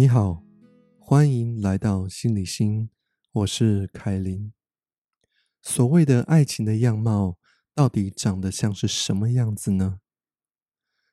[0.00, 0.42] 你好，
[0.98, 2.88] 欢迎来到心理心，
[3.32, 4.50] 我是凯琳。
[5.60, 7.36] 所谓的爱情的样貌，
[7.74, 10.00] 到底长得像是什么样子呢？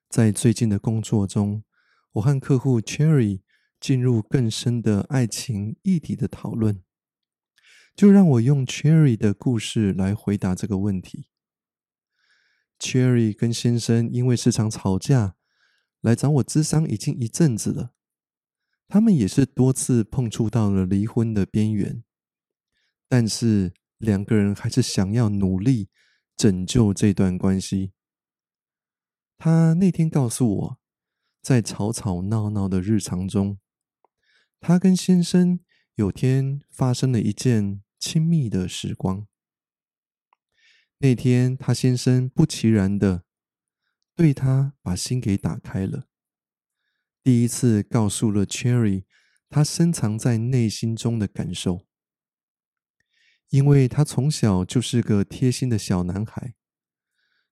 [0.07, 1.65] 在最近的工作中，
[2.13, 3.41] 我和客户 Cherry
[3.77, 6.81] 进入更深的爱情议题的讨论。
[7.93, 11.27] 就让我用 Cherry 的故事来回答这个问题。
[12.79, 15.35] Cherry 跟先生因为市场吵架，
[15.99, 17.91] 来找我咨商已经一阵子了。
[18.87, 22.03] 他们也是多次碰触到了离婚的边缘，
[23.09, 25.89] 但是两个人还是想要努力
[26.35, 27.91] 拯救这段关系。
[29.37, 30.79] 他那天告诉我，
[31.41, 33.59] 在吵吵闹闹的日常中，
[34.59, 35.59] 他跟先生
[35.95, 39.27] 有天发生了一件亲密的时光。
[40.99, 43.23] 那天，他先生不其然的
[44.15, 46.07] 对他把心给打开了，
[47.27, 49.03] 第一次告诉了 Cherry
[49.49, 51.85] 他深藏在内心中的感受。
[53.49, 56.55] 因为他从小就是个贴心的小男孩，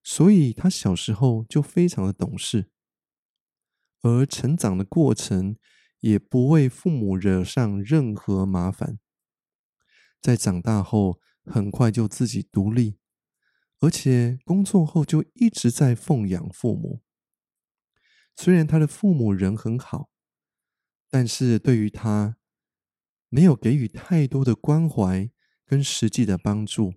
[0.01, 2.71] 所以他小时候就非常的懂事，
[4.01, 5.57] 而成长的过程
[5.99, 8.97] 也不为父母惹上任何麻烦。
[10.21, 12.97] 在长大后，很快就自己独立。
[13.81, 17.01] 而且工作后就一直在奉养父母。
[18.35, 20.09] 虽然他的父母人很好，
[21.09, 22.37] 但是对于他
[23.29, 25.31] 没有给予太多的关怀
[25.65, 26.95] 跟实际的帮助，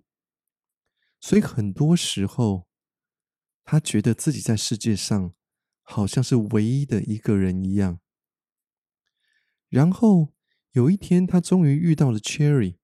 [1.19, 2.67] 所以很多时候
[3.63, 5.33] 他觉得自己在世界上
[5.81, 7.99] 好像是唯一的一个人一样。
[9.69, 10.33] 然后
[10.71, 12.77] 有一天，他终于遇到了 Cherry。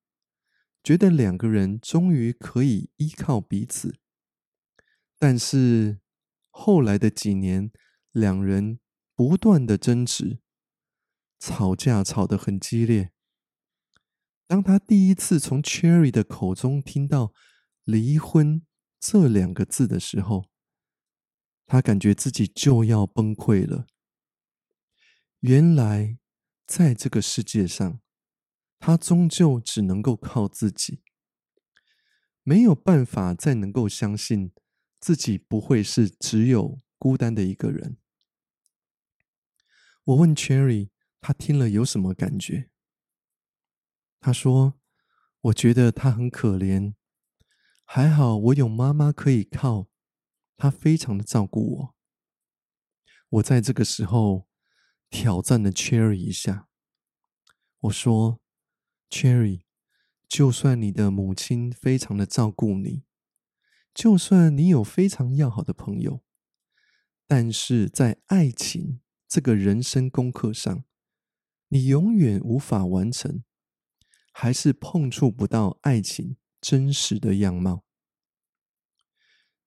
[0.84, 3.98] 觉得两个人终于可以依靠彼此，
[5.18, 6.00] 但是
[6.52, 7.72] 后来的几年，
[8.16, 8.80] 两人
[9.14, 10.40] 不断的争执，
[11.38, 13.12] 吵架吵得很激烈。
[14.48, 17.34] 当他第一次从 Cherry 的口中听到
[17.84, 18.66] “离婚”
[19.02, 20.46] 这两个字的时候，
[21.66, 23.86] 他感觉自己就要崩溃了。
[25.42, 26.18] 原来，
[26.66, 28.00] 在这个世界上。
[28.78, 31.02] 他终究只能够靠自己，
[32.44, 34.52] 没有办法再能够相信
[35.00, 37.98] 自己不会是只有孤单的一个人。
[40.06, 40.90] 我问 Cherry，
[41.20, 42.70] 他听了有什么感觉？
[44.20, 44.80] 他说
[45.42, 46.94] ：“我觉得他很可怜，
[47.84, 49.88] 还好我有妈妈可以靠，
[50.58, 51.96] 他非常的照顾我。”
[53.30, 54.48] 我在这个时候
[55.10, 56.68] 挑战了 Cherry 一下，
[57.82, 58.40] 我说。
[59.08, 59.62] Cherry，
[60.28, 63.04] 就算你的母亲非常的照顾你，
[63.94, 66.24] 就算你有非常要好的朋友，
[67.28, 70.86] 但是在爱情这个人生功课上，
[71.68, 73.44] 你永远无法完成，
[74.32, 77.84] 还是碰触不到爱情真实的样貌。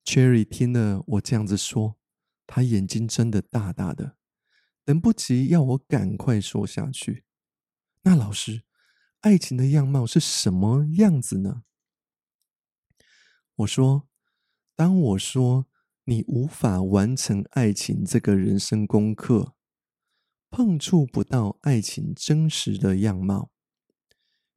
[0.04, 1.98] Cherry 听了我这样子说，
[2.46, 4.16] 他眼睛睁得大大的，
[4.84, 7.25] 等不及要我赶快说下去。
[8.02, 8.64] 那老师。
[9.22, 11.64] 爱情的样貌是什么样子呢？
[13.56, 14.08] 我说，
[14.76, 15.66] 当我说
[16.10, 19.54] 你无法完成爱情这个人生功课，
[20.48, 23.50] 碰触不到爱情真实的样貌，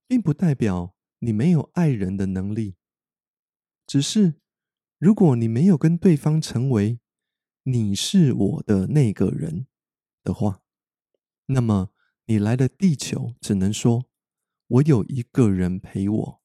[0.07, 2.78] 并不代表你没有爱人的能力。
[3.85, 4.39] 只是，
[4.97, 7.01] 如果你没有跟对方成为
[7.63, 9.68] 你是我的那个人
[10.23, 10.62] 的话，
[11.47, 11.91] 那么
[12.28, 14.06] 你来了地球，只能说。
[14.68, 16.41] 我有一个人陪我。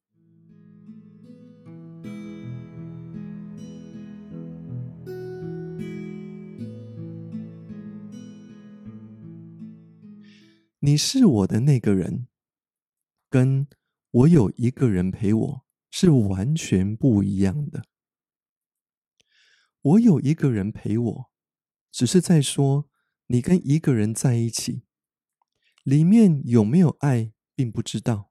[10.86, 12.28] 你是我的那个人，
[13.28, 13.66] 跟
[14.08, 17.82] 我有一个人陪我是完全不一样的。
[19.82, 21.30] 我有一个人陪我，
[21.90, 22.88] 只是在说
[23.26, 24.84] 你跟一个人在一起，
[25.82, 27.32] 里面有没有爱？
[27.56, 28.30] 并不知道，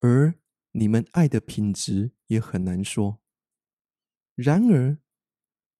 [0.00, 0.36] 而
[0.70, 3.20] 你们爱的品质也很难说。
[4.34, 4.98] 然而，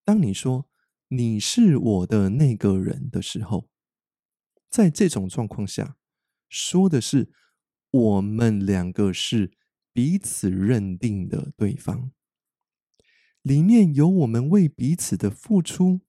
[0.04, 0.68] 当你说
[1.08, 3.69] 你是我的那个人的时候，
[4.70, 5.96] 在这种状况下，
[6.48, 7.32] 说的是
[7.90, 9.52] 我们两个是
[9.92, 12.12] 彼此认定的对方，
[13.42, 16.00] 里面有我们为彼此的付出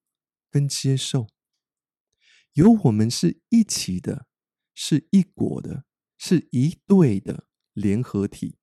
[0.50, 1.28] 跟接受，
[2.54, 4.28] 有我们是一起的，
[4.74, 5.86] 是一果的。
[6.24, 8.60] 是一对的联合体，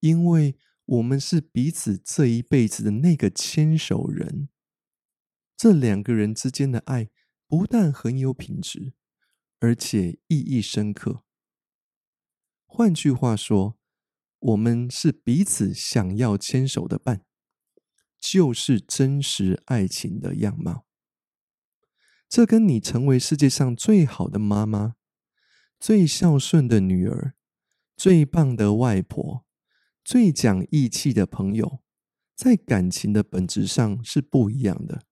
[0.00, 4.48] 因为我们是彼此这一辈子的那个牵手人。
[5.56, 7.10] 这两个人之间的爱
[7.52, 8.94] 不但很有品质，
[9.60, 11.22] 而且意义深刻。
[12.64, 13.78] 换句话说，
[14.38, 17.26] 我们是彼此想要牵手的伴，
[18.18, 20.86] 就是真实爱情的样貌。
[22.26, 24.94] 这跟你成为世界上最好的妈妈、
[25.78, 27.34] 最孝顺的女儿、
[27.94, 29.44] 最棒的外婆、
[30.02, 31.82] 最讲义气的朋友，
[32.34, 35.04] 在感情的本质上是不一样的。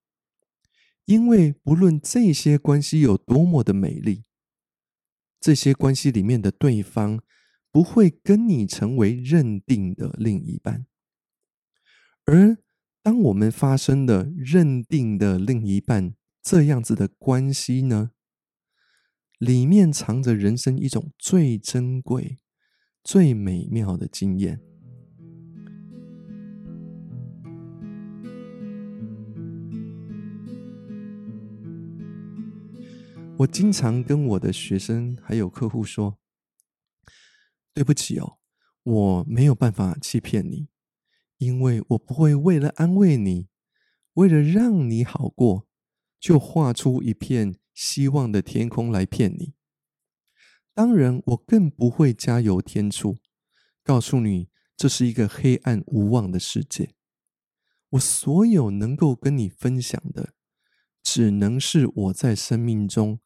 [1.11, 4.23] 因为不论这些关系有多么的美丽，
[5.41, 7.21] 这些关系里面的对方
[7.73, 10.87] 不会跟你成为认定的另一半。
[12.27, 12.57] 而
[13.03, 18.13] 当我们发生了认定的另一半这样子的关系呢，
[19.37, 22.39] 里面藏着人生一种最珍贵、
[23.03, 24.61] 最美妙的经验。
[33.41, 36.19] 我经常跟我的学生还有客户说
[37.73, 38.37] ：“对不起哦，
[38.83, 40.69] 我没有办法欺骗你，
[41.39, 43.49] 因为我不会为了安慰你，
[44.13, 45.67] 为了让你好过，
[46.19, 49.55] 就画出一片希望的天空来骗你。
[50.75, 53.17] 当然，我更不会加油添醋，
[53.83, 56.91] 告诉你这是一个黑暗无望的世界。
[57.91, 60.35] 我所有能够跟你分享的，
[61.03, 63.21] 只能是我在生命中。”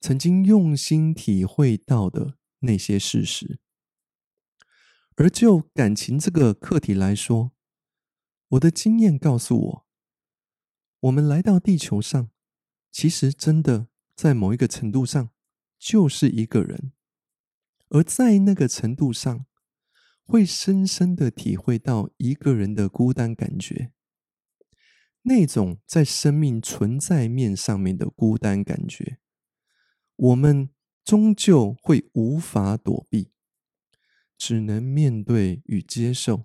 [0.00, 3.58] 曾经用心体会到的那些事实，
[5.16, 7.52] 而就感情这个课题来说，
[8.48, 9.86] 我的经验告诉我，
[11.00, 12.30] 我们来到地球上，
[12.90, 15.30] 其实真的在某一个程度上
[15.78, 16.92] 就是一个人，
[17.90, 19.44] 而在那个程度上，
[20.24, 23.92] 会深深的体会到一个人的孤单感觉，
[25.22, 29.18] 那种在生命存在面上面的孤单感觉。
[30.20, 30.68] 我们
[31.02, 33.30] 终究会无法躲避，
[34.36, 36.44] 只能面对与接受，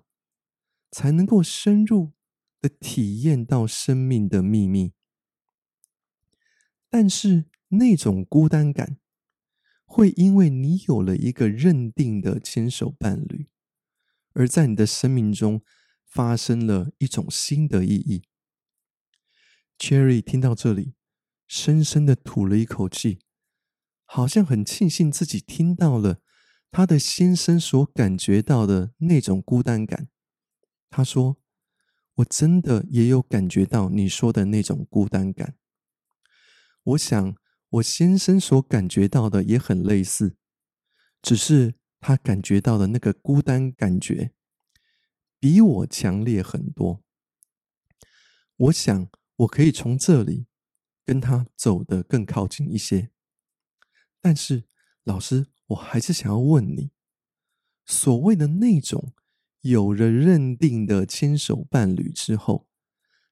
[0.90, 2.14] 才能够深入
[2.62, 4.94] 的体验到生命的秘密。
[6.88, 8.96] 但是那种孤单感，
[9.84, 13.50] 会因为你有了一个认定的牵手伴侣，
[14.32, 15.60] 而在你的生命中
[16.02, 18.22] 发生了一种新的意义。
[19.78, 20.94] Cherry 听到这里，
[21.46, 23.18] 深深的吐了一口气。
[24.06, 26.20] 好像很庆幸自己听到了
[26.70, 30.08] 他的先生所感觉到的那种孤单感。
[30.88, 31.36] 他说
[32.16, 35.56] ：“我真的也有感觉到你说的那种孤单感。
[36.84, 37.36] 我想
[37.68, 40.36] 我先生所感觉到的也很类似，
[41.20, 44.32] 只是他感觉到的那个孤单感觉
[45.40, 47.02] 比我强烈很多。
[48.56, 50.46] 我想我可以从这里
[51.04, 53.10] 跟他走得更靠近一些。”
[54.26, 54.64] 但是，
[55.04, 56.90] 老师，我还是想要问你，
[57.84, 59.14] 所谓的那种
[59.60, 62.68] 有了认定的牵手伴侣之后，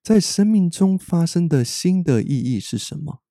[0.05, 3.25] 在生命中发生的新的意义是什么？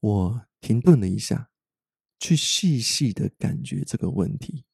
[0.00, 1.48] 我停顿了一下，
[2.18, 4.66] 去细细的感觉这个问题，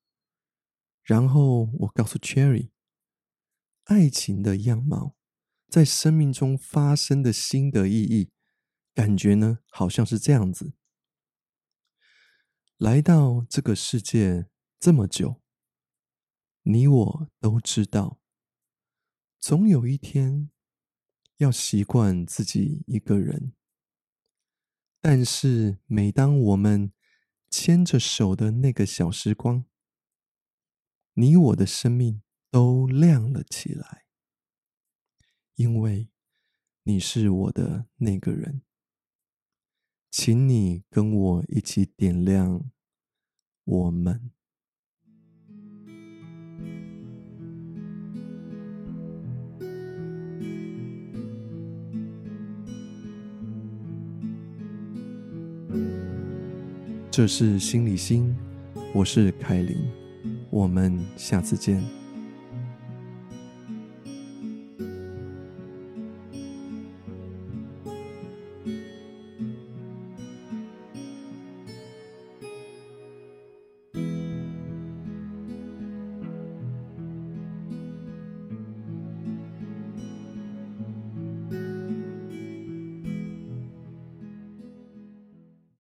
[1.05, 2.71] 然后我告诉 Cherry，
[3.85, 5.15] 爱情的样貌
[5.69, 8.33] 在生命中发生的新的意义，
[8.93, 10.73] 感觉呢，好像是这样子。
[12.79, 14.47] 来到这个世界
[14.79, 15.43] 这么久，
[16.63, 18.21] 你我都知道，
[19.41, 20.49] 总有一天
[21.39, 23.53] 要习惯自己一个人。
[25.01, 26.93] 但是，每当我们
[27.51, 29.65] 牵着手的那个小时光，
[31.15, 34.05] 你我的生命都亮了起来，
[35.57, 36.11] 因为
[36.85, 38.63] 你是我的那个人。
[40.11, 42.65] 请你跟我一起点亮
[43.65, 44.31] 我们。
[57.11, 58.35] 这是心理心，
[58.95, 59.77] 我是凯琳，
[60.51, 61.83] 我们下次见。